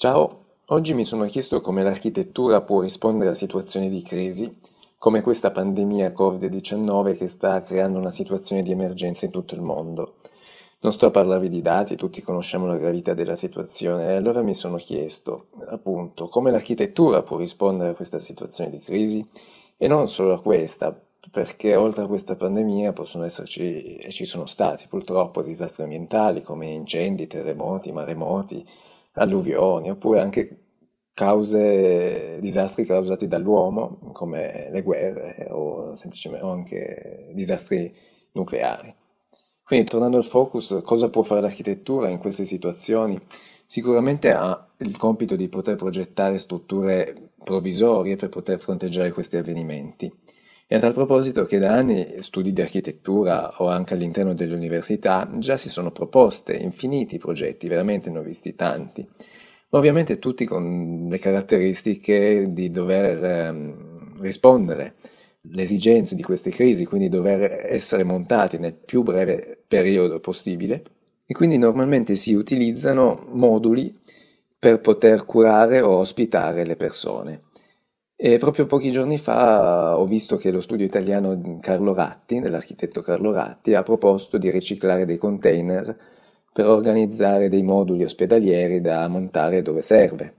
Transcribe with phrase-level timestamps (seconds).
[0.00, 4.50] Ciao, oggi mi sono chiesto come l'architettura può rispondere a situazioni di crisi,
[4.96, 10.14] come questa pandemia Covid-19 che sta creando una situazione di emergenza in tutto il mondo.
[10.80, 14.54] Non sto a parlarvi di dati, tutti conosciamo la gravità della situazione, e allora mi
[14.54, 19.22] sono chiesto, appunto, come l'architettura può rispondere a questa situazione di crisi
[19.76, 20.98] e non solo a questa,
[21.30, 26.68] perché oltre a questa pandemia possono esserci, e ci sono stati purtroppo, disastri ambientali come
[26.68, 28.66] incendi, terremoti, maremoti,
[29.12, 30.56] alluvioni, oppure anche
[31.12, 37.94] cause, disastri causati dall'uomo, come le guerre o semplicemente o anche disastri
[38.32, 38.94] nucleari.
[39.62, 43.20] Quindi tornando al focus, cosa può fare l'architettura in queste situazioni?
[43.66, 50.12] Sicuramente ha il compito di poter progettare strutture provvisorie per poter fronteggiare questi avvenimenti.
[50.72, 55.28] E a tal proposito che da anni studi di architettura o anche all'interno delle università
[55.38, 59.04] già si sono proposte infiniti progetti, veramente ne ho visti tanti,
[59.70, 64.94] ma ovviamente tutti con le caratteristiche di dover ehm, rispondere
[65.50, 70.84] alle esigenze di queste crisi, quindi dover essere montati nel più breve periodo possibile
[71.26, 73.92] e quindi normalmente si utilizzano moduli
[74.56, 77.48] per poter curare o ospitare le persone.
[78.22, 83.32] E proprio pochi giorni fa ho visto che lo studio italiano Carlo Ratti, dell'architetto Carlo
[83.32, 85.96] Ratti, ha proposto di riciclare dei container
[86.52, 90.34] per organizzare dei moduli ospedalieri da montare dove serve.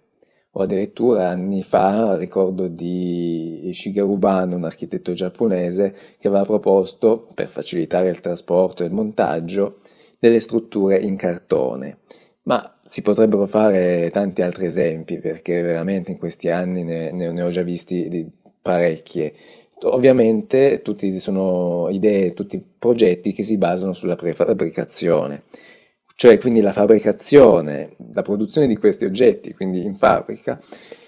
[0.51, 7.47] O addirittura anni fa ricordo di Shigeru Bano, un architetto giapponese, che aveva proposto, per
[7.47, 9.79] facilitare il trasporto e il montaggio,
[10.19, 11.97] delle strutture in cartone.
[12.43, 17.41] Ma si potrebbero fare tanti altri esempi, perché veramente in questi anni ne, ne, ne
[17.41, 18.29] ho già visti
[18.61, 19.33] parecchie.
[19.83, 25.43] Ovviamente tutti sono idee, tutti progetti che si basano sulla prefabbricazione,
[26.15, 30.59] cioè quindi la fabbricazione, la produzione di questi oggetti, quindi in fabbrica,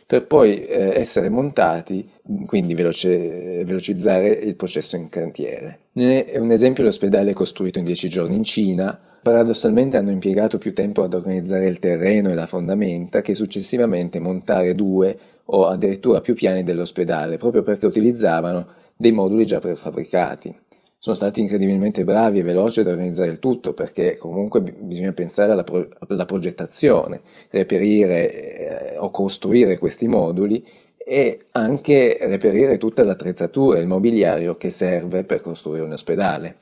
[0.08, 2.10] per poi eh, essere montati,
[2.48, 5.80] quindi veloce, velocizzare il processo in cantiere.
[5.94, 10.74] Ne è un esempio l'ospedale costruito in dieci giorni in Cina, paradossalmente hanno impiegato più
[10.74, 16.36] tempo ad organizzare il terreno e la fondamenta che successivamente montare due o addirittura più
[16.36, 20.56] piani dell'ospedale, proprio perché utilizzavano dei moduli già prefabbricati
[21.04, 25.66] sono stati incredibilmente bravi e veloci ad organizzare il tutto perché comunque bisogna pensare alla,
[25.66, 27.20] pro- alla progettazione,
[27.50, 35.26] reperire eh, o costruire questi moduli e anche reperire tutta l'attrezzatura, il mobiliario che serve
[35.26, 36.56] per costruire un ospedale.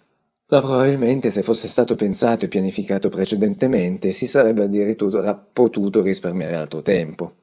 [0.51, 6.81] Ma probabilmente se fosse stato pensato e pianificato precedentemente si sarebbe addirittura potuto risparmiare altro
[6.81, 7.35] tempo.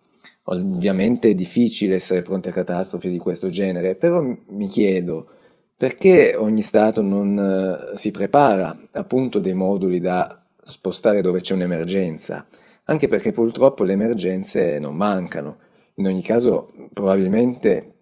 [0.44, 5.26] Ovviamente è difficile essere pronti a catastrofi di questo genere, però mi chiedo,
[5.74, 12.46] perché ogni Stato non eh, si prepara appunto dei moduli da spostare dove c'è un'emergenza?
[12.84, 15.56] Anche perché purtroppo le emergenze non mancano.
[15.94, 17.92] In ogni caso, probabilmente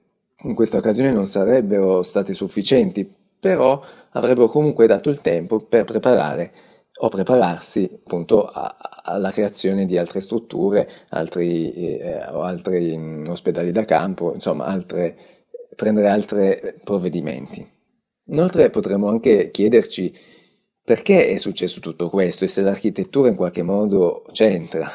[0.43, 6.53] in questa occasione non sarebbero state sufficienti, però avrebbero comunque dato il tempo per preparare
[6.99, 13.71] o prepararsi appunto a, alla creazione di altre strutture, altri, eh, altri mh, mm, ospedali
[13.71, 15.17] da campo, insomma altre
[15.77, 17.65] prendere altri provvedimenti.
[18.29, 20.13] Inoltre potremmo anche chiederci
[20.83, 24.91] perché è successo tutto questo e se l'architettura in qualche modo c'entra.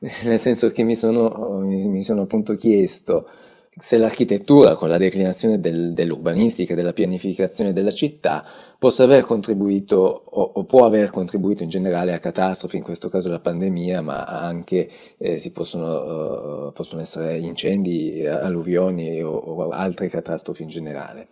[0.24, 3.28] Nel senso che mi sono, mi sono appunto chiesto
[3.76, 8.44] se l'architettura, con la declinazione del, dell'urbanistica della pianificazione della città,
[8.78, 13.30] possa aver contribuito o, o, può aver contribuito in generale a catastrofi, in questo caso
[13.30, 20.62] la pandemia, ma anche eh, possono, uh, possono, essere incendi, alluvioni o, o, altre catastrofi
[20.62, 21.28] in generale.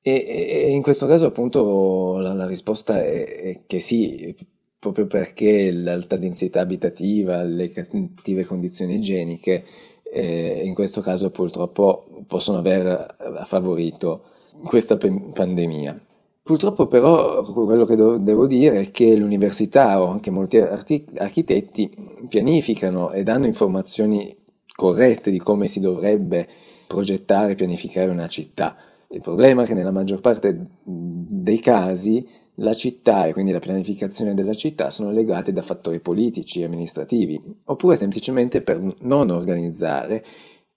[0.00, 4.34] E, e in questo caso appunto la, la risposta è, è che sì,
[4.78, 9.64] proprio perché l'alta densità abitativa, le cattive condizioni igieniche
[10.12, 14.22] eh, in questo caso purtroppo possono aver favorito
[14.64, 16.00] questa pandemia.
[16.42, 21.90] Purtroppo però quello che do- devo dire è che l'università o anche molti arti- architetti
[22.26, 24.34] pianificano e danno informazioni
[24.74, 26.48] corrette di come si dovrebbe
[26.86, 28.76] progettare e pianificare una città.
[29.10, 32.26] Il problema è che nella maggior parte dei casi
[32.60, 37.40] la città e quindi la pianificazione della città sono legate da fattori politici e amministrativi,
[37.64, 40.24] oppure semplicemente per non organizzare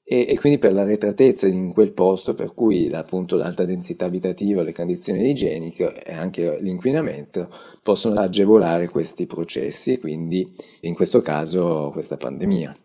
[0.04, 4.74] e, e quindi per l'arretratezza in quel posto per cui appunto l'alta densità abitativa, le
[4.74, 7.50] condizioni igieniche e anche l'inquinamento
[7.82, 12.76] possono agevolare questi processi e quindi in questo caso questa pandemia.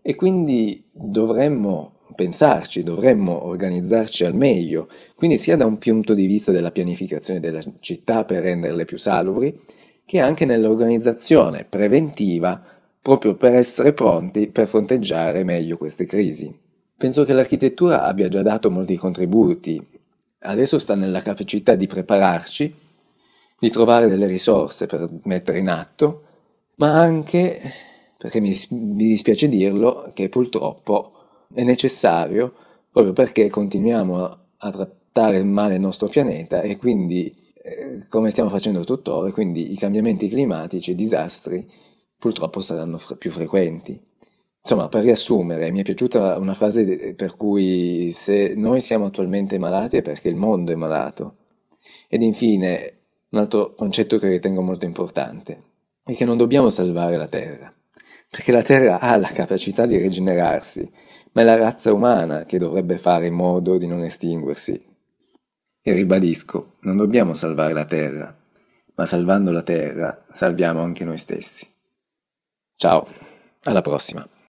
[0.00, 6.52] E quindi dovremmo pensarci, dovremmo organizzarci al meglio, quindi sia da un punto di vista
[6.52, 9.60] della pianificazione della città per renderle più salubri,
[10.04, 12.62] che anche nell'organizzazione preventiva
[13.02, 16.52] proprio per essere pronti per fronteggiare meglio queste crisi.
[16.96, 19.80] Penso che l'architettura abbia già dato molti contributi,
[20.40, 22.74] adesso sta nella capacità di prepararci,
[23.58, 26.22] di trovare delle risorse per mettere in atto,
[26.76, 27.60] ma anche,
[28.16, 31.12] perché mi, dispiace dirlo, che purtroppo
[31.56, 32.52] è necessario
[32.90, 38.84] proprio perché continuiamo a trattare male il nostro pianeta e quindi eh, come stiamo facendo
[38.84, 41.66] tuttora, quindi i cambiamenti climatici, i disastri
[42.18, 43.98] purtroppo saranno fre- più frequenti.
[44.60, 49.96] Insomma, per riassumere, mi è piaciuta una frase per cui se noi siamo attualmente malati
[49.96, 51.36] è perché il mondo è malato.
[52.08, 52.98] Ed infine,
[53.30, 55.62] un altro concetto che ritengo molto importante
[56.02, 57.72] è che non dobbiamo salvare la Terra,
[58.28, 60.90] perché la Terra ha la capacità di rigenerarsi,
[61.36, 64.82] ma è la razza umana che dovrebbe fare in modo di non estinguersi.
[65.82, 68.34] E ribadisco, non dobbiamo salvare la Terra,
[68.94, 71.68] ma salvando la Terra salviamo anche noi stessi.
[72.74, 73.06] Ciao,
[73.64, 74.26] alla prossima.